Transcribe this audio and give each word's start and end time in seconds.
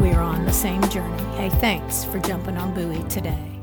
we 0.00 0.12
are 0.12 0.22
on 0.22 0.44
the 0.44 0.52
same 0.52 0.82
journey. 0.90 1.22
Hey, 1.36 1.48
thanks 1.48 2.04
for 2.04 2.20
jumping 2.20 2.56
on 2.56 2.72
Buoy 2.72 3.02
today. 3.08 3.60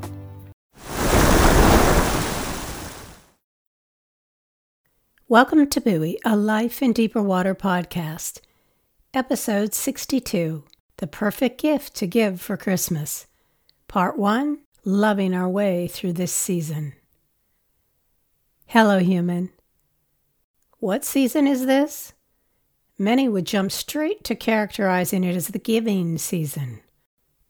Welcome 5.28 5.68
to 5.68 5.80
Buoy, 5.80 6.18
a 6.24 6.36
Life 6.36 6.82
in 6.82 6.92
Deeper 6.92 7.22
Water 7.22 7.54
podcast. 7.54 8.40
Episode 9.14 9.72
62 9.72 10.64
The 10.98 11.06
Perfect 11.06 11.60
Gift 11.60 11.94
to 11.96 12.06
Give 12.06 12.40
for 12.40 12.56
Christmas. 12.56 13.26
Part 13.88 14.18
1 14.18 14.58
Loving 14.84 15.34
Our 15.34 15.48
Way 15.48 15.88
Through 15.88 16.12
This 16.12 16.32
Season. 16.32 16.92
Hello, 18.66 18.98
human. 18.98 19.50
What 20.80 21.04
season 21.04 21.46
is 21.46 21.64
this? 21.64 22.12
Many 22.98 23.28
would 23.28 23.44
jump 23.44 23.72
straight 23.72 24.24
to 24.24 24.34
characterizing 24.34 25.22
it 25.22 25.36
as 25.36 25.48
the 25.48 25.58
giving 25.58 26.16
season. 26.16 26.80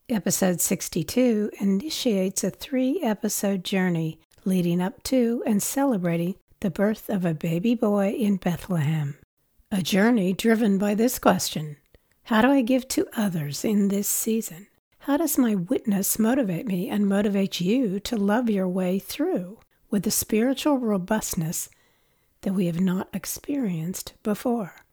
Episode 0.09 0.61
62 0.61 1.53
initiates 1.61 2.43
a 2.43 2.51
three 2.51 3.01
episode 3.01 3.63
journey 3.63 4.19
leading 4.45 4.81
up 4.81 5.05
to 5.05 5.45
and 5.47 5.63
celebrating 5.63 6.35
the 6.59 6.71
birth 6.71 7.09
of 7.09 7.25
a 7.25 7.33
baby 7.33 7.77
boy 7.77 8.11
in 8.11 8.39
Bethlehem. 8.39 9.19
A 9.71 9.83
journey 9.83 10.33
driven 10.33 10.79
by 10.79 10.97
this 10.97 11.21
question 11.21 11.77
How 12.25 12.43
do 12.43 12.51
I 12.51 12.63
give 12.63 12.89
to 12.89 13.07
others 13.17 13.65
in 13.65 13.87
this 13.87 14.09
season? 14.09 14.67
How 14.99 15.17
does 15.17 15.39
my 15.39 15.55
witness 15.55 16.19
motivate 16.19 16.67
me 16.67 16.89
and 16.89 17.09
motivate 17.09 17.61
you 17.61 18.01
to 18.01 18.17
love 18.17 18.51
your 18.51 18.67
way 18.67 18.99
through 18.99 19.61
with 19.93 20.03
the 20.03 20.11
spiritual 20.11 20.79
robustness 20.79 21.69
that 22.41 22.55
we 22.55 22.67
have 22.67 22.81
not 22.81 23.09
experienced 23.13 24.15
before? 24.25 24.86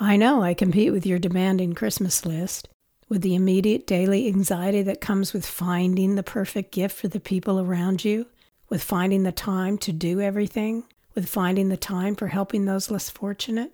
I 0.00 0.16
know 0.16 0.44
I 0.44 0.54
compete 0.54 0.92
with 0.92 1.04
your 1.04 1.18
demanding 1.18 1.74
Christmas 1.74 2.24
list, 2.24 2.68
with 3.08 3.20
the 3.22 3.34
immediate 3.34 3.84
daily 3.84 4.28
anxiety 4.28 4.80
that 4.82 5.00
comes 5.00 5.32
with 5.32 5.44
finding 5.44 6.14
the 6.14 6.22
perfect 6.22 6.70
gift 6.70 6.96
for 6.96 7.08
the 7.08 7.18
people 7.18 7.58
around 7.58 8.04
you, 8.04 8.26
with 8.68 8.80
finding 8.80 9.24
the 9.24 9.32
time 9.32 9.76
to 9.78 9.92
do 9.92 10.20
everything, 10.20 10.84
with 11.16 11.28
finding 11.28 11.68
the 11.68 11.76
time 11.76 12.14
for 12.14 12.28
helping 12.28 12.64
those 12.64 12.92
less 12.92 13.10
fortunate. 13.10 13.72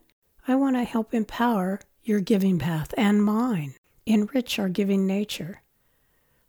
I 0.49 0.55
want 0.55 0.77
to 0.77 0.85
help 0.85 1.13
empower 1.13 1.81
your 2.03 2.21
giving 2.21 2.59
path 2.59 2.95
and 2.97 3.23
mine, 3.23 3.75
enrich 4.07 4.59
our 4.59 4.71
giving 4.71 5.07
nature. 5.07 5.61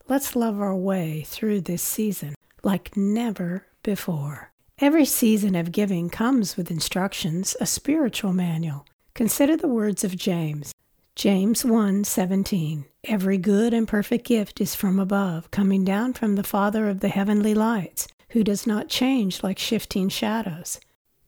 Let's 0.07 0.37
love 0.37 0.61
our 0.61 0.75
way 0.75 1.23
through 1.27 1.61
this 1.61 1.83
season 1.83 2.35
like 2.63 2.95
never 2.95 3.65
before. 3.83 4.53
Every 4.79 5.03
season 5.03 5.53
of 5.53 5.73
giving 5.73 6.09
comes 6.09 6.55
with 6.55 6.71
instructions, 6.71 7.57
a 7.59 7.65
spiritual 7.65 8.31
manual 8.31 8.85
Consider 9.15 9.55
the 9.55 9.69
words 9.69 10.03
of 10.03 10.17
James. 10.17 10.73
James 11.15 11.63
1:17 11.63 12.83
Every 13.05 13.37
good 13.37 13.73
and 13.73 13.87
perfect 13.87 14.27
gift 14.27 14.59
is 14.59 14.75
from 14.75 14.99
above, 14.99 15.49
coming 15.51 15.85
down 15.85 16.11
from 16.11 16.35
the 16.35 16.43
Father 16.43 16.89
of 16.89 16.99
the 16.99 17.07
heavenly 17.07 17.53
lights, 17.53 18.09
who 18.31 18.43
does 18.43 18.67
not 18.67 18.89
change 18.89 19.41
like 19.41 19.57
shifting 19.57 20.09
shadows. 20.09 20.81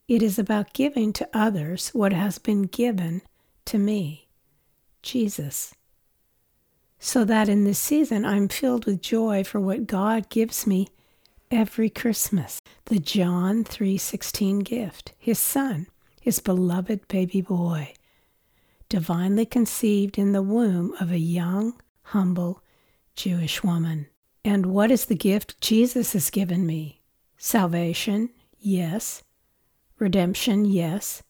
It 0.05 0.21
is 0.21 0.37
about 0.37 0.73
giving 0.73 1.13
to 1.13 1.29
others 1.33 1.87
what 1.93 2.11
has 2.11 2.39
been 2.39 2.63
given 2.63 3.21
to 3.63 3.77
me, 3.77 4.27
Jesus. 5.01 5.73
So 6.99 7.23
that 7.23 7.47
in 7.47 7.63
this 7.63 7.79
season 7.79 8.25
I'm 8.25 8.49
filled 8.49 8.83
with 8.83 9.01
joy 9.01 9.45
for 9.45 9.61
what 9.61 9.87
God 9.87 10.27
gives 10.27 10.67
me 10.67 10.89
every 11.49 11.89
Christmas, 11.89 12.61
the 12.87 12.99
John 12.99 13.63
3:16 13.63 14.59
gift, 14.59 15.13
his 15.17 15.39
son 15.39 15.87
his 16.27 16.39
beloved 16.39 17.07
baby 17.07 17.39
boy, 17.39 17.93
divinely 18.89 19.45
conceived 19.45 20.17
in 20.17 20.33
the 20.33 20.41
womb 20.41 20.93
of 20.99 21.09
a 21.09 21.17
young, 21.17 21.73
humble 22.01 22.61
Jewish 23.15 23.63
woman. 23.63 24.07
And 24.43 24.66
what 24.66 24.91
is 24.91 25.05
the 25.05 25.16
gift 25.16 25.61
Jesus 25.61 26.11
has 26.11 26.29
given 26.29 26.66
me? 26.66 27.01
Salvation, 27.37 28.29
yes. 28.59 29.23
Redemption, 29.99 30.66
yes. 30.66 31.23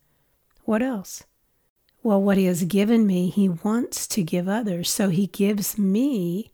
What 0.64 0.82
else? 0.82 1.22
Well, 2.02 2.20
what 2.20 2.36
he 2.36 2.46
has 2.46 2.64
given 2.64 3.06
me, 3.06 3.28
he 3.28 3.48
wants 3.48 4.08
to 4.08 4.24
give 4.24 4.48
others. 4.48 4.90
So 4.90 5.10
he 5.10 5.28
gives 5.28 5.78
me, 5.78 6.50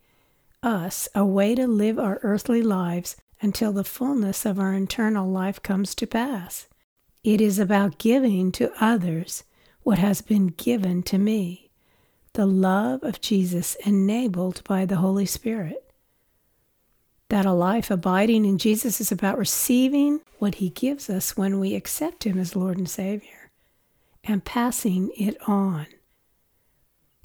us, 0.62 1.08
a 1.14 1.24
way 1.24 1.54
to 1.54 1.66
live 1.66 1.98
our 1.98 2.20
earthly 2.22 2.60
lives 2.60 3.16
until 3.40 3.72
the 3.72 3.84
fullness 3.84 4.44
of 4.44 4.58
our 4.58 4.74
eternal 4.74 5.30
life 5.30 5.62
comes 5.62 5.94
to 5.94 6.06
pass. 6.06 6.66
It 7.24 7.40
is 7.40 7.58
about 7.58 7.96
giving 7.96 8.52
to 8.52 8.70
others 8.78 9.44
what 9.82 9.98
has 9.98 10.20
been 10.20 10.48
given 10.48 11.02
to 11.04 11.16
me, 11.16 11.70
the 12.34 12.44
love 12.44 13.02
of 13.02 13.22
Jesus 13.22 13.76
enabled 13.86 14.62
by 14.64 14.84
the 14.84 14.96
Holy 14.96 15.24
Spirit. 15.24 15.90
That 17.30 17.46
a 17.46 17.52
life 17.52 17.90
abiding 17.90 18.44
in 18.44 18.58
Jesus 18.58 19.00
is 19.00 19.10
about 19.10 19.38
receiving 19.38 20.20
what 20.38 20.56
He 20.56 20.68
gives 20.68 21.08
us 21.08 21.34
when 21.34 21.58
we 21.58 21.74
accept 21.74 22.24
Him 22.24 22.38
as 22.38 22.54
Lord 22.54 22.76
and 22.76 22.88
Savior 22.88 23.50
and 24.22 24.44
passing 24.44 25.10
it 25.16 25.36
on 25.48 25.86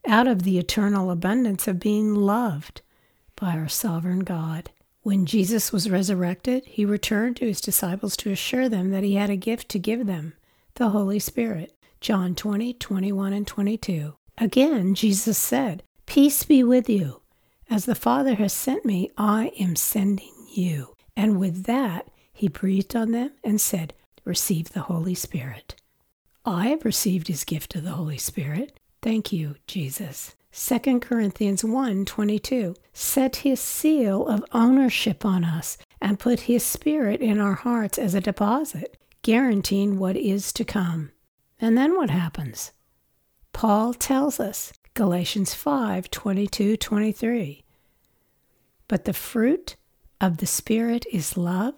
out 0.07 0.27
of 0.27 0.43
the 0.43 0.57
eternal 0.57 1.11
abundance 1.11 1.67
of 1.67 1.79
being 1.79 2.15
loved 2.15 2.81
by 3.35 3.51
our 3.51 3.67
sovereign 3.67 4.21
God. 4.21 4.69
When 5.09 5.25
Jesus 5.25 5.71
was 5.71 5.89
resurrected, 5.89 6.65
he 6.67 6.85
returned 6.85 7.37
to 7.37 7.47
his 7.47 7.61
disciples 7.61 8.15
to 8.17 8.29
assure 8.29 8.69
them 8.69 8.91
that 8.91 9.01
he 9.01 9.15
had 9.15 9.31
a 9.31 9.35
gift 9.35 9.67
to 9.69 9.79
give 9.79 10.05
them, 10.05 10.33
the 10.75 10.89
Holy 10.89 11.17
Spirit. 11.17 11.75
John 11.99 12.35
20, 12.35 12.75
21, 12.75 13.33
and 13.33 13.47
22. 13.47 14.13
Again, 14.37 14.93
Jesus 14.93 15.35
said, 15.35 15.81
Peace 16.05 16.43
be 16.43 16.63
with 16.63 16.87
you. 16.87 17.23
As 17.71 17.85
the 17.85 17.95
Father 17.95 18.35
has 18.35 18.53
sent 18.53 18.85
me, 18.85 19.09
I 19.17 19.51
am 19.59 19.75
sending 19.75 20.45
you. 20.53 20.93
And 21.17 21.39
with 21.39 21.63
that, 21.63 22.11
he 22.31 22.47
breathed 22.47 22.95
on 22.95 23.11
them 23.11 23.31
and 23.43 23.59
said, 23.59 23.95
Receive 24.25 24.73
the 24.73 24.81
Holy 24.81 25.15
Spirit. 25.15 25.73
I 26.45 26.67
have 26.67 26.85
received 26.85 27.29
his 27.29 27.45
gift 27.45 27.73
of 27.73 27.83
the 27.83 27.93
Holy 27.93 28.19
Spirit. 28.19 28.79
Thank 29.01 29.33
you, 29.33 29.55
Jesus. 29.65 30.35
2 30.51 30.99
Corinthians 30.99 31.63
1 31.63 32.05
22, 32.05 32.75
set 32.91 33.37
his 33.37 33.59
seal 33.59 34.27
of 34.27 34.43
ownership 34.51 35.23
on 35.23 35.43
us 35.43 35.77
and 36.01 36.19
put 36.19 36.41
his 36.41 36.63
spirit 36.63 37.21
in 37.21 37.39
our 37.39 37.53
hearts 37.53 37.97
as 37.97 38.15
a 38.15 38.21
deposit, 38.21 38.97
guaranteeing 39.21 39.99
what 39.99 40.15
is 40.15 40.51
to 40.53 40.65
come. 40.65 41.11
And 41.61 41.77
then 41.77 41.95
what 41.95 42.09
happens? 42.09 42.71
Paul 43.53 43.93
tells 43.93 44.39
us, 44.39 44.73
Galatians 44.95 45.53
5 45.53 46.09
22 46.09 46.77
23. 46.77 47.63
But 48.87 49.05
the 49.05 49.13
fruit 49.13 49.75
of 50.19 50.37
the 50.37 50.47
Spirit 50.47 51.05
is 51.11 51.37
love, 51.37 51.75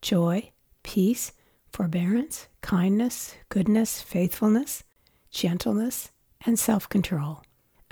joy, 0.00 0.52
peace, 0.82 1.32
forbearance, 1.72 2.46
kindness, 2.60 3.34
goodness, 3.48 4.00
faithfulness, 4.00 4.84
gentleness, 5.30 6.12
and 6.46 6.58
self 6.58 6.88
control. 6.88 7.42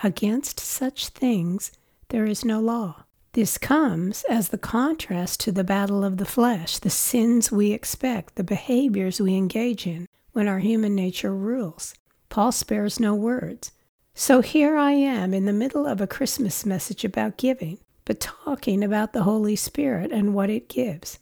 Against 0.02 0.58
such 0.58 1.08
things 1.08 1.72
there 2.08 2.24
is 2.24 2.44
no 2.44 2.60
law. 2.60 3.04
This 3.32 3.58
comes 3.58 4.24
as 4.28 4.48
the 4.48 4.58
contrast 4.58 5.40
to 5.40 5.52
the 5.52 5.62
battle 5.62 6.04
of 6.04 6.16
the 6.16 6.24
flesh, 6.24 6.78
the 6.78 6.90
sins 6.90 7.52
we 7.52 7.72
expect, 7.72 8.34
the 8.34 8.42
behaviors 8.42 9.20
we 9.20 9.36
engage 9.36 9.86
in 9.86 10.08
when 10.32 10.48
our 10.48 10.58
human 10.58 10.94
nature 10.94 11.34
rules. 11.34 11.94
Paul 12.28 12.50
spares 12.50 12.98
no 12.98 13.14
words. 13.14 13.72
So 14.14 14.40
here 14.40 14.76
I 14.76 14.92
am 14.92 15.32
in 15.32 15.44
the 15.44 15.52
middle 15.52 15.86
of 15.86 16.00
a 16.00 16.06
Christmas 16.06 16.66
message 16.66 17.04
about 17.04 17.36
giving, 17.36 17.78
but 18.04 18.20
talking 18.20 18.82
about 18.82 19.12
the 19.12 19.22
Holy 19.22 19.54
Spirit 19.54 20.10
and 20.10 20.34
what 20.34 20.50
it 20.50 20.68
gives. 20.68 21.18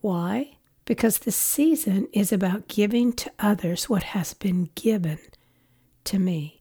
Why? 0.00 0.56
Because 0.84 1.18
the 1.18 1.32
season 1.32 2.08
is 2.12 2.32
about 2.32 2.68
giving 2.68 3.12
to 3.12 3.30
others 3.38 3.88
what 3.88 4.02
has 4.02 4.34
been 4.34 4.70
given 4.74 5.18
to 6.04 6.18
me, 6.18 6.55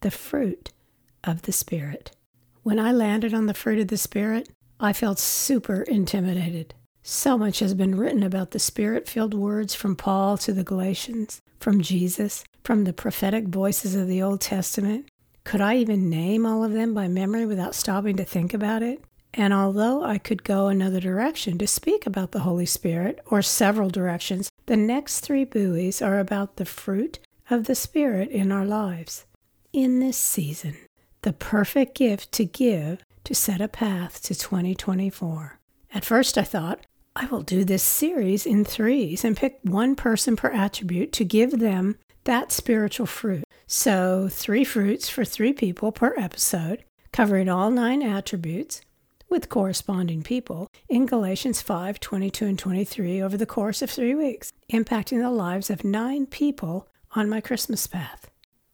the 0.00 0.10
fruit 0.10 0.70
of 1.24 1.42
the 1.42 1.52
Spirit. 1.52 2.12
When 2.62 2.78
I 2.78 2.92
landed 2.92 3.34
on 3.34 3.46
the 3.46 3.54
fruit 3.54 3.78
of 3.78 3.88
the 3.88 3.96
Spirit, 3.96 4.48
I 4.78 4.92
felt 4.92 5.18
super 5.18 5.82
intimidated. 5.82 6.74
So 7.02 7.36
much 7.36 7.58
has 7.60 7.74
been 7.74 7.96
written 7.96 8.22
about 8.22 8.50
the 8.50 8.58
spirit 8.58 9.08
filled 9.08 9.34
words 9.34 9.74
from 9.74 9.96
Paul 9.96 10.36
to 10.38 10.52
the 10.52 10.64
Galatians, 10.64 11.40
from 11.58 11.80
Jesus, 11.80 12.44
from 12.62 12.84
the 12.84 12.92
prophetic 12.92 13.48
voices 13.48 13.94
of 13.94 14.06
the 14.06 14.22
Old 14.22 14.40
Testament. 14.40 15.08
Could 15.44 15.60
I 15.60 15.76
even 15.76 16.10
name 16.10 16.44
all 16.44 16.62
of 16.62 16.72
them 16.72 16.92
by 16.94 17.08
memory 17.08 17.46
without 17.46 17.74
stopping 17.74 18.16
to 18.16 18.24
think 18.24 18.52
about 18.52 18.82
it? 18.82 19.02
And 19.32 19.54
although 19.54 20.04
I 20.04 20.18
could 20.18 20.44
go 20.44 20.68
another 20.68 21.00
direction 21.00 21.56
to 21.58 21.66
speak 21.66 22.06
about 22.06 22.32
the 22.32 22.40
Holy 22.40 22.66
Spirit, 22.66 23.20
or 23.26 23.42
several 23.42 23.88
directions, 23.88 24.50
the 24.66 24.76
next 24.76 25.20
three 25.20 25.44
buoys 25.44 26.02
are 26.02 26.18
about 26.18 26.56
the 26.56 26.64
fruit 26.64 27.18
of 27.48 27.64
the 27.64 27.74
Spirit 27.74 28.30
in 28.30 28.52
our 28.52 28.64
lives. 28.64 29.24
In 29.72 30.00
this 30.00 30.16
season, 30.16 30.76
the 31.22 31.32
perfect 31.32 31.94
gift 31.94 32.32
to 32.32 32.44
give 32.44 33.04
to 33.22 33.36
set 33.36 33.60
a 33.60 33.68
path 33.68 34.20
to 34.24 34.34
2024. 34.34 35.60
At 35.94 36.04
first, 36.04 36.36
I 36.36 36.42
thought, 36.42 36.80
I 37.14 37.26
will 37.26 37.42
do 37.42 37.64
this 37.64 37.84
series 37.84 38.46
in 38.46 38.64
threes 38.64 39.24
and 39.24 39.36
pick 39.36 39.60
one 39.62 39.94
person 39.94 40.34
per 40.34 40.50
attribute 40.50 41.12
to 41.12 41.24
give 41.24 41.60
them 41.60 41.98
that 42.24 42.50
spiritual 42.50 43.06
fruit. 43.06 43.44
So, 43.68 44.28
three 44.28 44.64
fruits 44.64 45.08
for 45.08 45.24
three 45.24 45.52
people 45.52 45.92
per 45.92 46.14
episode, 46.18 46.82
covering 47.12 47.48
all 47.48 47.70
nine 47.70 48.02
attributes 48.02 48.80
with 49.28 49.48
corresponding 49.48 50.24
people 50.24 50.66
in 50.88 51.06
Galatians 51.06 51.62
5 51.62 52.00
22 52.00 52.44
and 52.44 52.58
23 52.58 53.22
over 53.22 53.36
the 53.36 53.46
course 53.46 53.82
of 53.82 53.90
three 53.90 54.16
weeks, 54.16 54.52
impacting 54.72 55.22
the 55.22 55.30
lives 55.30 55.70
of 55.70 55.84
nine 55.84 56.26
people 56.26 56.88
on 57.14 57.28
my 57.28 57.40
Christmas 57.40 57.86
path. 57.86 58.29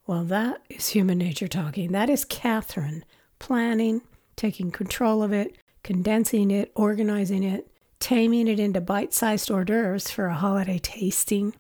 Well, 0.06 0.22
that 0.24 0.62
is 0.68 0.90
human 0.90 1.18
nature 1.18 1.48
talking. 1.48 1.90
That 1.90 2.08
is 2.08 2.24
Kathryn 2.24 3.02
planning, 3.40 4.02
taking 4.36 4.70
control 4.70 5.20
of 5.22 5.32
it, 5.32 5.56
condensing 5.82 6.52
it, 6.52 6.70
organizing 6.76 7.42
it, 7.42 7.68
taming 7.98 8.46
it 8.46 8.60
into 8.60 8.80
bite 8.80 9.12
sized 9.12 9.50
hors 9.50 9.64
d'oeuvres 9.64 10.10
for 10.10 10.26
a 10.26 10.34
holiday 10.34 10.78
tasting, 10.78 11.54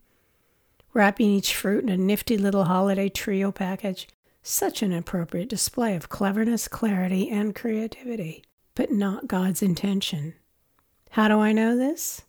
wrapping 0.94 1.28
each 1.28 1.56
fruit 1.56 1.82
in 1.82 1.88
a 1.88 1.96
nifty 1.96 2.38
little 2.38 2.64
holiday 2.64 3.08
trio 3.08 3.50
package. 3.50 4.06
Such 4.44 4.80
an 4.80 4.92
appropriate 4.92 5.48
display 5.48 5.96
of 5.96 6.08
cleverness, 6.08 6.68
clarity, 6.68 7.28
and 7.28 7.52
creativity, 7.52 8.44
but 8.76 8.92
not 8.92 9.26
God's 9.26 9.60
intention. 9.60 10.34
How 11.10 11.26
do 11.26 11.40
I 11.40 11.50
know 11.50 11.76
this? 11.76 12.22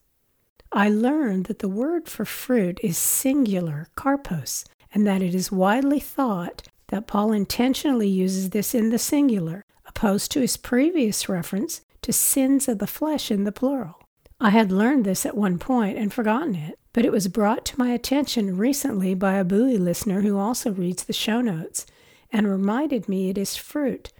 I 0.71 0.89
learned 0.89 1.45
that 1.45 1.59
the 1.59 1.69
word 1.69 2.09
for 2.09 2.25
fruit 2.25 2.79
is 2.81 2.97
singular, 2.97 3.89
karpos, 3.95 4.65
and 4.93 5.05
that 5.05 5.21
it 5.21 5.35
is 5.35 5.51
widely 5.51 5.99
thought 5.99 6.67
that 6.87 7.07
Paul 7.07 7.33
intentionally 7.33 8.07
uses 8.07 8.51
this 8.51 8.73
in 8.73 8.89
the 8.89 8.99
singular, 8.99 9.63
opposed 9.85 10.31
to 10.31 10.41
his 10.41 10.57
previous 10.57 11.27
reference 11.27 11.81
to 12.01 12.13
sins 12.13 12.67
of 12.67 12.79
the 12.79 12.87
flesh 12.87 13.29
in 13.29 13.43
the 13.43 13.51
plural. 13.51 13.99
I 14.39 14.51
had 14.51 14.71
learned 14.71 15.03
this 15.03 15.25
at 15.25 15.35
one 15.35 15.57
point 15.57 15.97
and 15.97 16.13
forgotten 16.13 16.55
it, 16.55 16.77
but 16.93 17.03
it 17.05 17.11
was 17.11 17.27
brought 17.27 17.65
to 17.65 17.79
my 17.79 17.89
attention 17.89 18.57
recently 18.57 19.13
by 19.15 19.33
a 19.33 19.43
buoy 19.43 19.77
listener 19.77 20.21
who 20.21 20.37
also 20.37 20.71
reads 20.71 21.03
the 21.03 21.13
show 21.13 21.41
notes 21.41 21.85
and 22.31 22.47
reminded 22.47 23.09
me 23.09 23.29
it 23.29 23.37
is 23.37 23.55
fruit, 23.55 24.11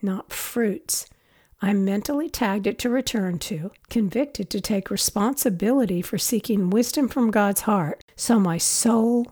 not 0.00 0.32
fruits. 0.32 1.06
I 1.60 1.72
mentally 1.72 2.30
tagged 2.30 2.66
it 2.66 2.78
to 2.80 2.88
return 2.88 3.38
to, 3.40 3.72
convicted 3.90 4.48
to 4.50 4.60
take 4.60 4.90
responsibility 4.90 6.02
for 6.02 6.16
seeking 6.16 6.70
wisdom 6.70 7.08
from 7.08 7.30
God's 7.30 7.62
heart 7.62 8.04
so 8.16 8.38
my 8.38 8.58
soul 8.58 9.26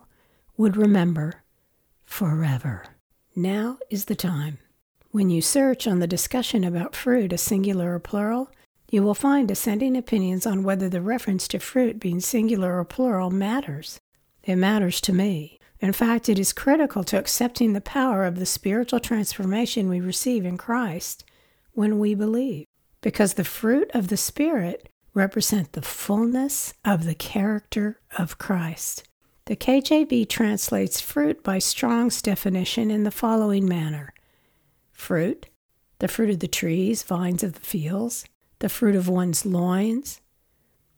would 0.57 0.77
remember 0.77 1.43
forever. 2.05 2.85
Now 3.35 3.79
is 3.91 4.07
the 4.07 4.15
time. 4.15 4.59
When 5.11 5.31
you 5.31 5.43
search 5.43 5.87
on 5.87 5.99
the 5.99 6.07
discussion 6.07 6.65
about 6.65 6.97
fruit, 6.97 7.33
a 7.33 7.39
singular 7.39 7.95
or 7.95 7.99
plural, 7.99 8.51
you 8.91 9.03
will 9.03 9.15
find 9.15 9.49
dissenting 9.49 9.97
opinions 9.97 10.47
on 10.47 10.63
whether 10.63 10.89
the 10.89 11.01
reference 11.01 11.49
to 11.49 11.59
fruit 11.59 11.99
being 11.99 12.21
singular 12.21 12.79
or 12.79 12.85
plural 12.85 13.31
matters. 13.31 13.99
It 14.45 14.57
matters 14.57 15.01
to 15.03 15.13
me. 15.13 15.59
In 15.81 15.93
fact, 15.93 16.29
it 16.29 16.39
is 16.39 16.53
critical 16.53 17.05
to 17.05 17.19
accepting 17.19 17.73
the 17.73 17.81
power 17.81 18.25
of 18.25 18.39
the 18.39 18.47
spiritual 18.47 19.01
transformation 19.01 19.89
we 19.89 20.01
receive 20.01 20.47
in 20.47 20.57
Christ 20.57 21.25
when 21.73 21.99
we 21.99 22.15
believe, 22.15 22.67
because 23.03 23.35
the 23.35 23.45
fruit 23.45 23.91
of 23.93 24.09
the 24.09 24.17
Spirit 24.17 24.89
represent 25.13 25.73
the 25.73 25.83
fullness 25.83 26.73
of 26.85 27.05
the 27.05 27.15
character 27.15 28.01
of 28.17 28.39
Christ. 28.39 29.07
The 29.47 29.57
KJV 29.57 30.29
translates 30.29 31.01
fruit 31.01 31.45
by 31.45 31.61
Strong's 31.61 32.21
definition 32.21 32.91
in 32.91 33.05
the 33.05 33.13
following 33.13 33.69
manner 33.69 34.13
fruit, 34.93 35.47
the 36.01 36.09
fruit 36.09 36.31
of 36.31 36.41
the 36.41 36.49
trees, 36.49 37.05
vines 37.05 37.45
of 37.45 37.53
the 37.53 37.61
fields, 37.61 38.25
the 38.59 38.69
fruit 38.69 38.97
of 38.97 39.09
one's 39.09 39.47
loins, 39.47 40.21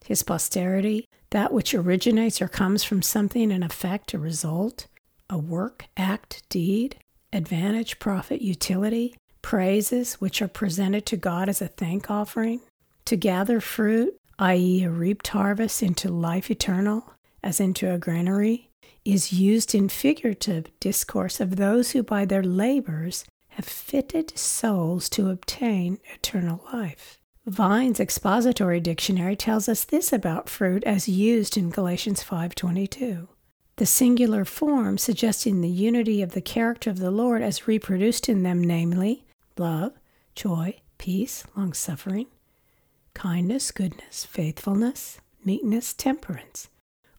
his 0.07 0.23
posterity, 0.23 1.07
that 1.31 1.53
which 1.53 1.75
originates 1.75 2.41
or 2.41 2.49
comes 2.49 2.83
from 2.83 3.03
something 3.03 3.51
in 3.51 3.63
effect, 3.63 4.15
a 4.15 4.19
result, 4.19 4.87
a 5.29 5.37
work, 5.37 5.85
act, 5.99 6.43
deed, 6.49 6.97
advantage, 7.35 7.99
profit, 7.99 8.41
utility, 8.41 9.15
praises 9.43 10.15
which 10.15 10.41
are 10.41 10.49
presented 10.49 11.05
to 11.05 11.19
God 11.19 11.51
as 11.51 11.61
a 11.61 11.69
thank 11.69 12.11
offering, 12.11 12.61
to 13.05 13.17
gather 13.17 13.61
fruit, 13.61 14.17
i.e., 14.39 14.85
a 14.85 14.91
reaped 14.91 15.29
harvest, 15.29 15.83
into 15.83 16.09
life 16.09 16.51
eternal, 16.51 17.13
as 17.43 17.61
into 17.61 17.93
a 17.93 17.99
granary, 17.99 18.71
is 19.05 19.33
used 19.33 19.75
in 19.75 19.89
figurative 19.89 20.67
discourse 20.81 21.41
of 21.41 21.57
those 21.57 21.93
who 21.93 22.03
by 22.03 22.25
their 22.25 22.43
labors 22.43 23.25
have 23.51 23.65
fitted 23.65 24.37
souls 24.39 25.09
to 25.09 25.31
obtain 25.31 25.99
eternal 26.15 26.65
life. 26.73 27.19
Vine's 27.47 27.99
expository 27.99 28.79
dictionary 28.79 29.35
tells 29.35 29.69
us 29.69 29.85
this 29.85 30.13
about 30.13 30.51
fruit 30.51 30.85
as 30.85 31.09
used 31.09 31.57
in 31.57 31.71
Galatians 31.71 32.23
5:22. 32.23 33.29
The 33.77 33.87
singular 33.87 34.45
form 34.45 34.99
suggesting 34.99 35.61
the 35.61 35.69
unity 35.69 36.21
of 36.21 36.33
the 36.33 36.41
character 36.43 36.91
of 36.91 36.99
the 36.99 37.11
Lord 37.11 37.43
as 37.43 37.67
reproduced 37.67 38.29
in 38.29 38.43
them 38.43 38.63
namely 38.63 39.25
love, 39.57 39.93
joy, 40.35 40.81
peace, 40.99 41.45
long-suffering, 41.57 42.27
kindness, 43.15 43.71
goodness, 43.71 44.25
faithfulness, 44.25 45.19
meekness, 45.45 45.95
temperance, 45.95 46.69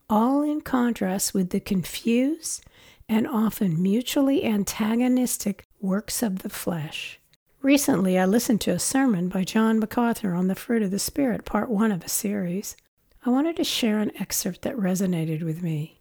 all 0.09 0.41
in 0.41 0.61
contrast 0.61 1.33
with 1.33 1.51
the 1.51 1.59
confused 1.59 2.63
and 3.07 3.27
often 3.27 3.81
mutually 3.81 4.43
antagonistic 4.43 5.67
works 5.81 6.21
of 6.23 6.39
the 6.39 6.49
flesh. 6.49 7.19
Recently, 7.61 8.17
I 8.17 8.25
listened 8.25 8.61
to 8.61 8.71
a 8.71 8.79
sermon 8.79 9.27
by 9.27 9.43
John 9.43 9.79
MacArthur 9.79 10.33
on 10.33 10.47
the 10.47 10.55
fruit 10.55 10.81
of 10.81 10.91
the 10.91 10.99
Spirit, 10.99 11.43
part 11.43 11.69
one 11.69 11.91
of 11.91 12.03
a 12.03 12.09
series. 12.09 12.77
I 13.25 13.29
wanted 13.29 13.57
to 13.57 13.63
share 13.63 13.99
an 13.99 14.15
excerpt 14.19 14.61
that 14.61 14.77
resonated 14.77 15.43
with 15.43 15.61
me. 15.61 15.97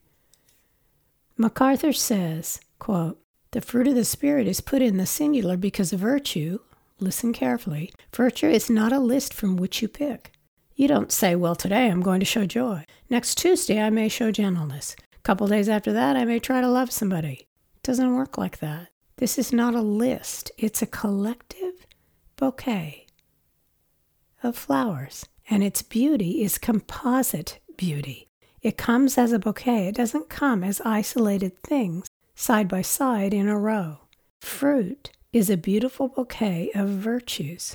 MacArthur 1.36 1.92
says, 1.92 2.60
quote, 2.78 3.20
The 3.50 3.60
fruit 3.60 3.88
of 3.88 3.96
the 3.96 4.04
Spirit 4.04 4.46
is 4.46 4.60
put 4.60 4.82
in 4.82 4.98
the 4.98 5.06
singular 5.06 5.56
because 5.56 5.92
virtue, 5.92 6.60
listen 7.00 7.32
carefully, 7.32 7.92
virtue 8.14 8.48
is 8.48 8.70
not 8.70 8.92
a 8.92 9.00
list 9.00 9.34
from 9.34 9.56
which 9.56 9.82
you 9.82 9.88
pick. 9.88 10.32
You 10.78 10.86
don't 10.86 11.10
say, 11.10 11.34
Well, 11.34 11.56
today 11.56 11.90
I'm 11.90 12.02
going 12.02 12.20
to 12.20 12.24
show 12.24 12.46
joy. 12.46 12.84
Next 13.10 13.34
Tuesday 13.36 13.82
I 13.82 13.90
may 13.90 14.08
show 14.08 14.30
gentleness. 14.30 14.94
A 15.12 15.18
couple 15.24 15.48
days 15.48 15.68
after 15.68 15.92
that 15.92 16.14
I 16.14 16.24
may 16.24 16.38
try 16.38 16.60
to 16.60 16.68
love 16.68 16.92
somebody. 16.92 17.48
It 17.74 17.82
doesn't 17.82 18.14
work 18.14 18.38
like 18.38 18.60
that. 18.60 18.90
This 19.16 19.38
is 19.38 19.52
not 19.52 19.74
a 19.74 19.82
list, 19.82 20.52
it's 20.56 20.80
a 20.80 20.86
collective 20.86 21.84
bouquet 22.36 23.06
of 24.44 24.56
flowers, 24.56 25.26
and 25.50 25.64
its 25.64 25.82
beauty 25.82 26.44
is 26.44 26.58
composite 26.58 27.58
beauty. 27.76 28.28
It 28.62 28.78
comes 28.78 29.18
as 29.18 29.32
a 29.32 29.40
bouquet, 29.40 29.88
it 29.88 29.96
doesn't 29.96 30.28
come 30.28 30.62
as 30.62 30.80
isolated 30.82 31.60
things 31.60 32.06
side 32.36 32.68
by 32.68 32.82
side 32.82 33.34
in 33.34 33.48
a 33.48 33.58
row. 33.58 34.02
Fruit 34.40 35.10
is 35.32 35.50
a 35.50 35.56
beautiful 35.56 36.06
bouquet 36.06 36.70
of 36.72 36.88
virtues. 36.88 37.74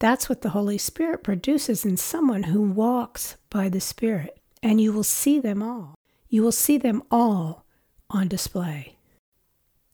That's 0.00 0.28
what 0.28 0.42
the 0.42 0.50
Holy 0.50 0.78
Spirit 0.78 1.24
produces 1.24 1.84
in 1.84 1.96
someone 1.96 2.44
who 2.44 2.62
walks 2.62 3.36
by 3.50 3.68
the 3.68 3.80
Spirit, 3.80 4.38
and 4.62 4.80
you 4.80 4.92
will 4.92 5.02
see 5.04 5.40
them 5.40 5.62
all. 5.62 5.96
You 6.28 6.42
will 6.42 6.52
see 6.52 6.78
them 6.78 7.02
all 7.10 7.64
on 8.10 8.28
display. 8.28 8.96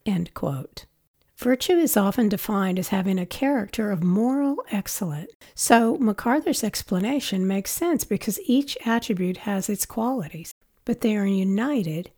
End 0.05 0.35
quote. 0.35 0.85
Virtue 1.39 1.73
is 1.73 1.97
often 1.97 2.29
defined 2.29 2.79
as 2.79 2.89
having 2.89 3.19
a 3.19 3.27
character 3.27 3.91
of 3.91 4.03
moral 4.03 4.65
excellence. 4.71 5.33
So 5.55 5.97
MacArthur's 5.99 6.63
explanation 6.63 7.47
makes 7.47 7.71
sense 7.71 8.05
because 8.05 8.39
each 8.45 8.79
attribute 8.85 9.39
has 9.39 9.69
its 9.69 9.87
qualities, 9.87 10.53
but 10.85 11.01
they 11.01 11.17
are 11.17 11.27
united 11.27 12.11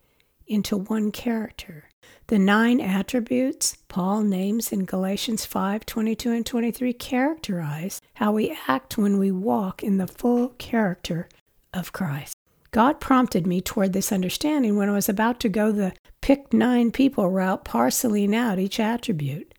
into 0.45 0.77
one 0.77 1.11
character. 1.11 1.86
The 2.27 2.37
nine 2.37 2.81
attributes 2.81 3.77
Paul 3.87 4.23
names 4.23 4.73
in 4.73 4.83
Galatians 4.83 5.45
5 5.45 5.85
22 5.85 6.29
and 6.29 6.45
23 6.45 6.91
characterize 6.91 8.01
how 8.15 8.33
we 8.33 8.57
act 8.67 8.97
when 8.97 9.17
we 9.17 9.31
walk 9.31 9.81
in 9.81 9.95
the 9.95 10.07
full 10.07 10.49
character 10.57 11.29
of 11.73 11.93
Christ. 11.93 12.33
God 12.71 12.99
prompted 12.99 13.47
me 13.47 13.61
toward 13.61 13.93
this 13.93 14.11
understanding 14.11 14.75
when 14.75 14.89
I 14.89 14.91
was 14.91 15.07
about 15.07 15.39
to 15.39 15.47
go 15.47 15.71
the 15.71 15.93
pick 16.19 16.51
nine 16.51 16.91
people 16.91 17.29
route, 17.29 17.63
parceling 17.63 18.35
out 18.35 18.59
each 18.59 18.77
attribute. 18.77 19.53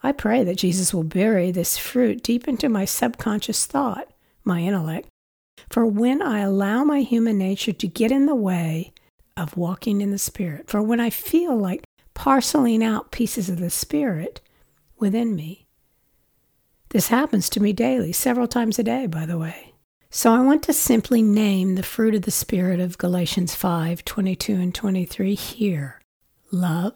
I 0.00 0.12
pray 0.12 0.44
that 0.44 0.58
Jesus 0.58 0.94
will 0.94 1.02
bury 1.02 1.50
this 1.50 1.76
fruit 1.76 2.22
deep 2.22 2.46
into 2.46 2.68
my 2.68 2.84
subconscious 2.84 3.66
thought, 3.66 4.12
my 4.44 4.60
intellect, 4.60 5.08
for 5.70 5.84
when 5.84 6.22
I 6.22 6.38
allow 6.38 6.84
my 6.84 7.00
human 7.00 7.38
nature 7.38 7.72
to 7.72 7.88
get 7.88 8.12
in 8.12 8.26
the 8.26 8.36
way 8.36 8.92
of 9.36 9.56
walking 9.56 10.00
in 10.00 10.12
the 10.12 10.18
Spirit, 10.18 10.68
for 10.68 10.80
when 10.80 11.00
I 11.00 11.10
feel 11.10 11.56
like 11.56 11.82
parceling 12.14 12.82
out 12.82 13.10
pieces 13.10 13.48
of 13.48 13.58
the 13.58 13.70
Spirit 13.70 14.40
within 14.98 15.34
me. 15.34 15.66
This 16.90 17.08
happens 17.08 17.48
to 17.50 17.60
me 17.60 17.72
daily, 17.72 18.12
several 18.12 18.46
times 18.46 18.78
a 18.78 18.82
day, 18.82 19.06
by 19.06 19.26
the 19.26 19.38
way. 19.38 19.72
So 20.10 20.30
I 20.30 20.40
want 20.40 20.62
to 20.64 20.74
simply 20.74 21.22
name 21.22 21.74
the 21.74 21.82
fruit 21.82 22.14
of 22.14 22.22
the 22.22 22.30
Spirit 22.30 22.80
of 22.80 22.98
Galatians 22.98 23.54
5 23.54 24.04
22 24.04 24.54
and 24.54 24.74
23 24.74 25.34
here 25.34 26.02
love, 26.50 26.92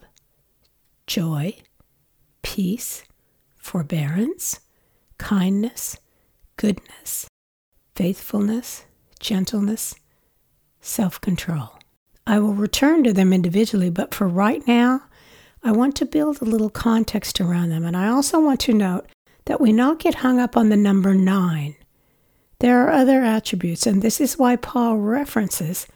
joy, 1.06 1.56
peace, 2.42 3.04
forbearance, 3.56 4.60
kindness, 5.16 5.96
goodness, 6.58 7.26
faithfulness, 7.94 8.84
gentleness, 9.18 9.94
self 10.82 11.18
control. 11.20 11.75
I 12.26 12.38
will 12.40 12.54
return 12.54 13.04
to 13.04 13.12
them 13.12 13.32
individually, 13.32 13.90
but 13.90 14.12
for 14.12 14.26
right 14.26 14.66
now, 14.66 15.02
I 15.62 15.72
want 15.72 15.96
to 15.96 16.06
build 16.06 16.40
a 16.40 16.44
little 16.44 16.70
context 16.70 17.40
around 17.40 17.70
them. 17.70 17.84
And 17.84 17.96
I 17.96 18.08
also 18.08 18.40
want 18.40 18.60
to 18.60 18.74
note 18.74 19.06
that 19.46 19.60
we 19.60 19.72
not 19.72 20.00
get 20.00 20.16
hung 20.16 20.40
up 20.40 20.56
on 20.56 20.68
the 20.68 20.76
number 20.76 21.14
nine. 21.14 21.76
There 22.58 22.86
are 22.86 22.90
other 22.90 23.22
attributes, 23.22 23.86
and 23.86 24.02
this 24.02 24.20
is 24.20 24.38
why 24.38 24.56
Paul 24.56 24.96
references, 24.96 25.86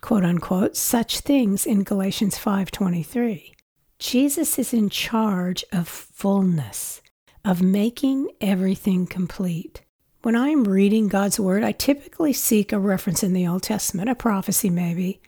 quote 0.00 0.24
unquote, 0.24 0.76
such 0.76 1.20
things 1.20 1.66
in 1.66 1.84
Galatians 1.84 2.36
5:23. 2.36 3.54
Jesus 3.98 4.58
is 4.58 4.72
in 4.72 4.88
charge 4.88 5.64
of 5.72 5.86
fullness, 5.86 7.00
of 7.44 7.62
making 7.62 8.28
everything 8.40 9.06
complete. 9.06 9.82
When 10.22 10.34
I 10.36 10.48
am 10.48 10.64
reading 10.64 11.08
God's 11.08 11.38
Word, 11.38 11.62
I 11.62 11.72
typically 11.72 12.32
seek 12.32 12.72
a 12.72 12.78
reference 12.78 13.22
in 13.22 13.32
the 13.32 13.46
Old 13.46 13.62
Testament, 13.62 14.10
a 14.10 14.14
prophecy 14.14 14.68
maybe, 14.68 15.20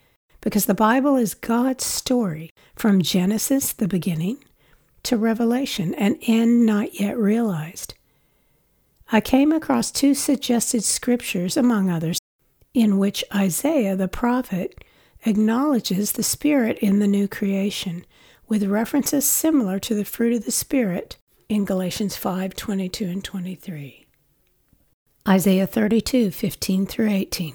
because 0.43 0.67
the 0.67 0.75
Bible 0.75 1.17
is 1.17 1.35
God's 1.35 1.87
story 1.87 2.51
from 2.75 3.01
Genesis, 3.01 3.73
the 3.73 3.89
beginning, 3.89 4.45
to 5.05 5.17
Revelation, 5.17 5.95
an 5.95 6.19
end 6.27 6.67
not 6.67 7.01
yet 7.01 7.17
realized. 7.17 7.95
I 9.11 9.21
came 9.21 9.53
across 9.53 9.91
two 9.91 10.15
suggested 10.15 10.85
scriptures, 10.85 11.57
among 11.57 11.91
others, 11.91 12.19
in 12.75 12.99
which 12.99 13.25
Isaiah 13.35 13.97
the 13.97 14.09
prophet 14.09 14.85
acknowledges 15.25 16.13
the 16.13 16.23
Spirit 16.23 16.79
in 16.79 16.99
the 16.99 17.07
new 17.07 17.29
creation, 17.29 18.05
with 18.49 18.65
references 18.65 19.25
similar 19.25 19.79
to 19.79 19.95
the 19.95 20.05
fruit 20.05 20.35
of 20.35 20.45
the 20.45 20.51
Spirit 20.51 21.17
in 21.49 21.65
Galatians 21.65 22.17
5 22.17 22.55
22 22.55 23.05
and 23.05 23.25
23. 23.25 24.07
Isaiah 25.29 25.67
32 25.69 26.33
15 26.33 26.87
through 26.87 27.11
18 27.11 27.55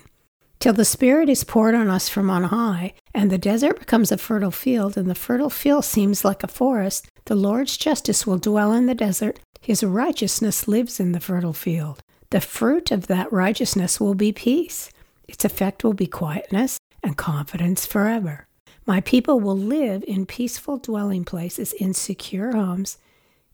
till 0.59 0.73
the 0.73 0.85
Spirit 0.85 1.29
is 1.29 1.43
poured 1.43 1.75
on 1.75 1.89
us 1.89 2.09
from 2.09 2.29
on 2.29 2.43
high, 2.43 2.93
and 3.13 3.29
the 3.29 3.37
desert 3.37 3.79
becomes 3.79 4.11
a 4.11 4.17
fertile 4.17 4.51
field, 4.51 4.97
and 4.97 5.09
the 5.09 5.15
fertile 5.15 5.49
field 5.49 5.85
seems 5.85 6.25
like 6.25 6.43
a 6.43 6.47
forest. 6.47 7.07
The 7.25 7.35
Lord's 7.35 7.77
justice 7.77 8.25
will 8.25 8.37
dwell 8.37 8.71
in 8.73 8.85
the 8.85 8.95
desert, 8.95 9.39
his 9.59 9.83
righteousness 9.83 10.67
lives 10.67 10.99
in 10.99 11.11
the 11.11 11.19
fertile 11.19 11.53
field. 11.53 11.99
The 12.29 12.41
fruit 12.41 12.91
of 12.91 13.07
that 13.07 13.31
righteousness 13.31 13.99
will 13.99 14.15
be 14.15 14.31
peace. 14.31 14.89
Its 15.27 15.45
effect 15.45 15.83
will 15.83 15.93
be 15.93 16.07
quietness 16.07 16.79
and 17.03 17.17
confidence 17.17 17.85
forever. 17.85 18.47
My 18.85 19.01
people 19.01 19.39
will 19.39 19.57
live 19.57 20.03
in 20.07 20.25
peaceful 20.25 20.77
dwelling 20.77 21.25
places, 21.25 21.73
in 21.73 21.93
secure 21.93 22.53
homes, 22.53 22.97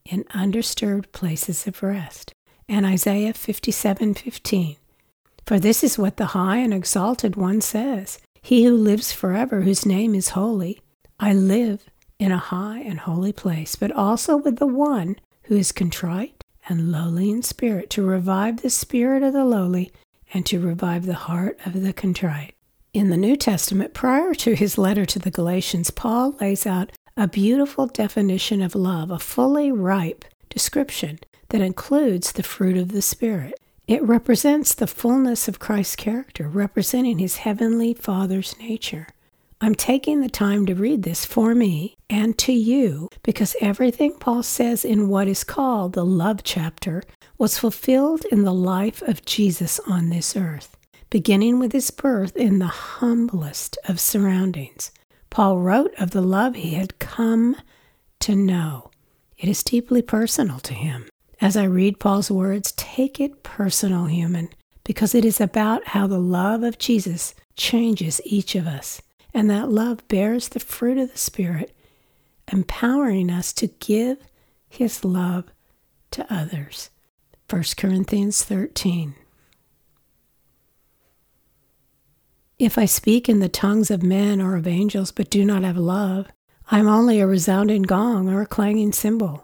in 0.05 0.25
undisturbed 0.31 1.11
places 1.11 1.65
of 1.65 1.81
rest. 1.81 2.33
And 2.69 2.85
Isaiah 2.85 3.33
57:15. 3.33 4.77
For 5.45 5.59
this 5.59 5.83
is 5.83 5.97
what 5.97 6.17
the 6.17 6.27
high 6.27 6.57
and 6.57 6.73
exalted 6.73 7.35
one 7.35 7.61
says 7.61 8.19
He 8.41 8.63
who 8.63 8.75
lives 8.75 9.11
forever, 9.11 9.61
whose 9.61 9.85
name 9.85 10.15
is 10.15 10.29
holy. 10.29 10.79
I 11.19 11.33
live 11.33 11.85
in 12.19 12.31
a 12.31 12.37
high 12.37 12.79
and 12.79 12.99
holy 12.99 13.33
place, 13.33 13.75
but 13.75 13.91
also 13.91 14.37
with 14.37 14.57
the 14.57 14.67
one 14.67 15.17
who 15.43 15.57
is 15.57 15.71
contrite 15.71 16.35
and 16.69 16.91
lowly 16.91 17.29
in 17.29 17.43
spirit, 17.43 17.89
to 17.91 18.05
revive 18.05 18.61
the 18.61 18.69
spirit 18.69 19.23
of 19.23 19.33
the 19.33 19.43
lowly 19.43 19.91
and 20.33 20.45
to 20.45 20.59
revive 20.59 21.05
the 21.05 21.13
heart 21.13 21.59
of 21.65 21.81
the 21.81 21.93
contrite. 21.93 22.55
In 22.93 23.09
the 23.09 23.17
New 23.17 23.35
Testament, 23.35 23.93
prior 23.93 24.33
to 24.35 24.55
his 24.55 24.77
letter 24.77 25.05
to 25.05 25.19
the 25.19 25.31
Galatians, 25.31 25.91
Paul 25.91 26.35
lays 26.39 26.65
out 26.65 26.91
a 27.17 27.27
beautiful 27.27 27.87
definition 27.87 28.61
of 28.61 28.75
love, 28.75 29.11
a 29.11 29.19
fully 29.19 29.71
ripe 29.71 30.25
description 30.49 31.19
that 31.49 31.61
includes 31.61 32.31
the 32.31 32.43
fruit 32.43 32.77
of 32.77 32.91
the 32.91 33.01
Spirit. 33.01 33.55
It 33.85 34.01
represents 34.03 34.73
the 34.73 34.87
fullness 34.87 35.49
of 35.49 35.59
Christ's 35.59 35.97
character, 35.97 36.47
representing 36.47 37.19
his 37.19 37.37
heavenly 37.37 37.93
Father's 37.93 38.57
nature. 38.57 39.07
I'm 39.59 39.75
taking 39.75 40.21
the 40.21 40.29
time 40.29 40.65
to 40.67 40.75
read 40.75 41.03
this 41.03 41.25
for 41.25 41.53
me 41.53 41.95
and 42.09 42.37
to 42.39 42.53
you 42.53 43.09
because 43.23 43.57
everything 43.59 44.13
Paul 44.19 44.41
says 44.43 44.85
in 44.85 45.09
what 45.09 45.27
is 45.27 45.43
called 45.43 45.93
the 45.93 46.05
love 46.05 46.43
chapter 46.43 47.03
was 47.37 47.57
fulfilled 47.57 48.23
in 48.31 48.43
the 48.43 48.53
life 48.53 49.01
of 49.01 49.25
Jesus 49.25 49.81
on 49.85 50.09
this 50.09 50.35
earth, 50.37 50.77
beginning 51.09 51.59
with 51.59 51.73
his 51.73 51.91
birth 51.91 52.37
in 52.37 52.59
the 52.59 52.67
humblest 52.67 53.77
of 53.87 53.99
surroundings. 53.99 54.91
Paul 55.29 55.59
wrote 55.59 55.93
of 55.99 56.11
the 56.11 56.21
love 56.21 56.55
he 56.55 56.75
had 56.75 56.99
come 56.99 57.57
to 58.19 58.35
know. 58.35 58.91
It 59.37 59.49
is 59.49 59.61
deeply 59.63 60.01
personal 60.01 60.59
to 60.59 60.73
him. 60.73 61.07
As 61.43 61.57
I 61.57 61.65
read 61.65 61.99
Paul's 61.99 62.31
words, 62.31 62.71
take 62.71 63.19
it 63.19 63.43
personal, 63.43 64.05
human, 64.05 64.47
because 64.85 65.13
it 65.13 65.25
is 65.25 65.41
about 65.41 65.89
how 65.89 66.07
the 66.07 66.17
love 66.17 66.63
of 66.63 66.77
Jesus 66.77 67.35
changes 67.57 68.21
each 68.23 68.55
of 68.55 68.65
us, 68.65 69.01
and 69.33 69.49
that 69.49 69.69
love 69.69 70.07
bears 70.07 70.47
the 70.47 70.61
fruit 70.61 70.97
of 70.97 71.11
the 71.11 71.17
Spirit, 71.17 71.75
empowering 72.49 73.29
us 73.29 73.51
to 73.55 73.67
give 73.67 74.19
his 74.69 75.03
love 75.03 75.51
to 76.11 76.25
others. 76.33 76.89
1 77.49 77.61
Corinthians 77.75 78.41
13. 78.41 79.13
If 82.57 82.77
I 82.77 82.85
speak 82.85 83.27
in 83.27 83.39
the 83.39 83.49
tongues 83.49 83.91
of 83.91 84.01
men 84.01 84.39
or 84.39 84.55
of 84.55 84.65
angels 84.65 85.11
but 85.11 85.29
do 85.29 85.43
not 85.43 85.63
have 85.63 85.75
love, 85.75 86.27
I 86.71 86.79
am 86.79 86.87
only 86.87 87.19
a 87.19 87.27
resounding 87.27 87.81
gong 87.81 88.29
or 88.29 88.41
a 88.41 88.45
clanging 88.47 88.93
cymbal. 88.93 89.43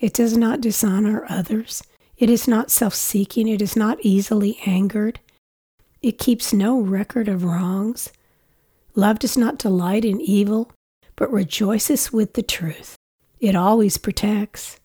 It 0.00 0.12
does 0.12 0.36
not 0.36 0.60
dishonor 0.60 1.26
others. 1.28 1.82
It 2.16 2.30
is 2.30 2.46
not 2.46 2.70
self 2.70 2.94
seeking. 2.94 3.48
It 3.48 3.62
is 3.62 3.76
not 3.76 3.98
easily 4.02 4.58
angered. 4.66 5.20
It 6.00 6.18
keeps 6.18 6.52
no 6.52 6.80
record 6.80 7.28
of 7.28 7.44
wrongs. 7.44 8.12
Love 8.94 9.18
does 9.18 9.36
not 9.36 9.58
delight 9.58 10.04
in 10.04 10.20
evil, 10.20 10.70
but 11.16 11.32
rejoices 11.32 12.12
with 12.12 12.34
the 12.34 12.42
truth. 12.42 12.96
It 13.40 13.54
always 13.54 13.98
protects, 13.98 14.80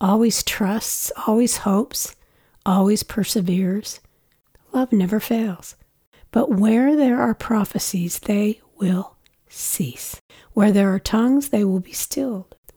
always 0.00 0.42
trusts, 0.42 1.10
always 1.26 1.58
hopes, 1.58 2.14
always 2.64 3.02
perseveres. 3.02 4.00
Love 4.72 4.92
never 4.92 5.20
fails. 5.20 5.76
But 6.30 6.50
where 6.50 6.94
there 6.94 7.20
are 7.20 7.34
prophecies, 7.34 8.18
they 8.18 8.60
will 8.76 9.16
cease. 9.48 10.20
Where 10.52 10.72
there 10.72 10.92
are 10.92 10.98
tongues, 10.98 11.48
they 11.48 11.64
will 11.64 11.80
be 11.80 11.92
stilled. 11.92 12.54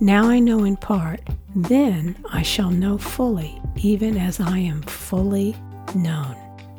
Now 0.00 0.28
I 0.28 0.38
know 0.40 0.64
in 0.64 0.76
part, 0.76 1.20
then 1.54 2.16
I 2.32 2.42
shall 2.42 2.70
know 2.70 2.98
fully, 2.98 3.60
even 3.76 4.16
as 4.16 4.40
I 4.40 4.58
am 4.58 4.82
fully 4.82 5.56
known. 5.94 6.36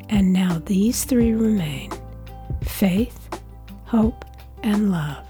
And 0.09 0.33
now 0.33 0.61
these 0.65 1.05
three 1.05 1.33
remain 1.33 1.91
faith, 2.63 3.41
hope, 3.85 4.25
and 4.63 4.91
love. 4.91 5.25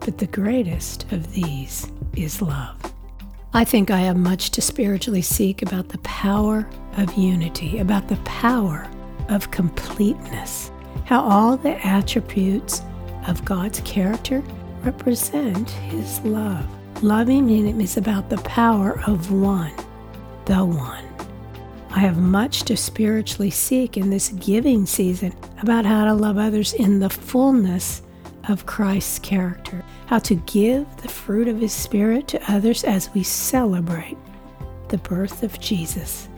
But 0.00 0.18
the 0.18 0.26
greatest 0.26 1.10
of 1.12 1.32
these 1.32 1.90
is 2.16 2.40
love. 2.40 2.76
I 3.52 3.64
think 3.64 3.90
I 3.90 3.98
have 4.00 4.16
much 4.16 4.50
to 4.52 4.62
spiritually 4.62 5.22
seek 5.22 5.62
about 5.62 5.88
the 5.88 5.98
power 5.98 6.68
of 6.96 7.12
unity, 7.14 7.78
about 7.78 8.08
the 8.08 8.16
power 8.18 8.88
of 9.28 9.50
completeness, 9.50 10.70
how 11.04 11.20
all 11.20 11.56
the 11.56 11.84
attributes 11.86 12.80
of 13.26 13.44
God's 13.44 13.80
character 13.80 14.42
represent 14.82 15.68
His 15.70 16.20
love. 16.20 16.66
Loving 17.02 17.48
Him 17.48 17.80
is 17.80 17.96
about 17.96 18.30
the 18.30 18.36
power 18.38 19.00
of 19.08 19.32
one, 19.32 19.72
the 20.44 20.64
one. 20.64 21.04
I 21.90 21.98
have 21.98 22.16
much 22.16 22.62
to 22.62 22.76
spiritually 22.76 23.50
seek 23.50 23.96
in 23.96 24.08
this 24.08 24.28
giving 24.28 24.86
season 24.86 25.34
about 25.60 25.84
how 25.84 26.04
to 26.04 26.14
love 26.14 26.38
others 26.38 26.74
in 26.74 27.00
the 27.00 27.10
fullness 27.10 28.02
of 28.48 28.66
Christ's 28.66 29.18
character, 29.18 29.84
how 30.06 30.20
to 30.20 30.36
give 30.46 30.86
the 30.98 31.08
fruit 31.08 31.48
of 31.48 31.58
His 31.58 31.72
Spirit 31.72 32.28
to 32.28 32.52
others 32.52 32.84
as 32.84 33.12
we 33.14 33.24
celebrate 33.24 34.16
the 34.86 34.98
birth 34.98 35.42
of 35.42 35.58
Jesus. 35.58 36.28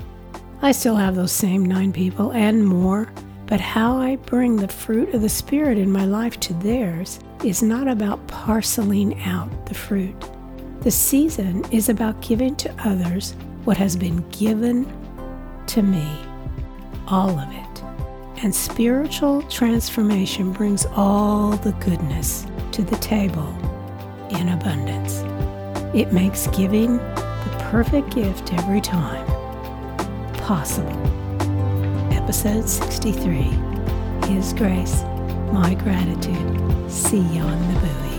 I 0.62 0.72
still 0.72 0.96
have 0.96 1.14
those 1.14 1.32
same 1.32 1.66
nine 1.66 1.92
people 1.92 2.32
and 2.32 2.66
more, 2.66 3.12
but 3.44 3.60
how 3.60 3.98
I 3.98 4.16
bring 4.16 4.56
the 4.56 4.68
fruit 4.68 5.12
of 5.12 5.20
the 5.20 5.28
Spirit 5.28 5.76
in 5.76 5.92
my 5.92 6.06
life 6.06 6.40
to 6.40 6.54
theirs 6.54 7.20
is 7.44 7.62
not 7.62 7.86
about 7.86 8.26
parceling 8.28 9.22
out 9.24 9.66
the 9.66 9.74
fruit. 9.74 10.16
The 10.84 10.90
season 10.90 11.64
is 11.72 11.88
about 11.88 12.20
giving 12.20 12.56
to 12.56 12.70
others 12.86 13.34
what 13.64 13.78
has 13.78 13.96
been 13.96 14.20
given 14.28 14.84
to 15.68 15.80
me, 15.80 16.06
all 17.08 17.30
of 17.30 17.50
it. 17.50 17.82
And 18.44 18.54
spiritual 18.54 19.40
transformation 19.44 20.52
brings 20.52 20.84
all 20.94 21.52
the 21.52 21.72
goodness 21.80 22.46
to 22.72 22.82
the 22.82 22.96
table 22.96 23.48
in 24.28 24.50
abundance. 24.50 25.22
It 25.94 26.12
makes 26.12 26.48
giving 26.48 26.98
the 26.98 27.66
perfect 27.70 28.14
gift 28.14 28.52
every 28.52 28.82
time 28.82 29.26
possible. 30.34 30.92
Episode 32.12 32.68
63 32.68 33.56
His 34.28 34.52
Grace, 34.52 35.02
My 35.50 35.74
Gratitude. 35.82 36.90
See 36.92 37.22
you 37.22 37.40
on 37.40 37.72
the 37.72 37.80
buoy. 37.80 38.13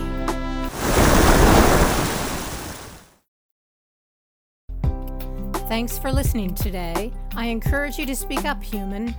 Thanks 5.68 5.98
for 5.98 6.12
listening 6.12 6.54
today. 6.54 7.12
I 7.34 7.46
encourage 7.46 7.98
you 7.98 8.06
to 8.06 8.14
speak 8.14 8.44
up, 8.44 8.62
human. 8.62 9.14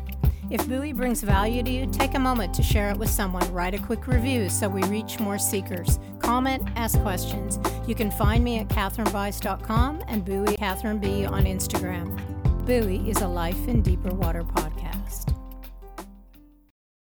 If 0.49 0.65
Buoy 0.65 0.93
brings 0.93 1.21
value 1.21 1.61
to 1.61 1.69
you, 1.69 1.87
take 1.87 2.15
a 2.15 2.19
moment 2.19 2.53
to 2.53 2.63
share 2.63 2.89
it 2.89 2.97
with 2.97 3.09
someone. 3.09 3.51
Write 3.51 3.73
a 3.73 3.79
quick 3.79 4.07
review 4.07 4.47
so 4.47 4.69
we 4.69 4.81
reach 4.83 5.19
more 5.19 5.37
seekers. 5.37 5.99
Comment, 6.19 6.63
ask 6.77 6.97
questions. 7.01 7.59
You 7.85 7.95
can 7.95 8.09
find 8.09 8.45
me 8.45 8.59
at 8.59 8.69
kathrynbise.com 8.69 10.03
and 10.07 10.23
Buoy 10.23 10.55
Kathryn 10.55 11.01
B 11.01 11.25
on 11.25 11.43
Instagram. 11.43 12.15
Buoy 12.65 13.09
is 13.09 13.17
a 13.21 13.27
Life 13.27 13.67
in 13.67 13.81
Deeper 13.81 14.13
Water 14.13 14.43
podcast. 14.43 14.76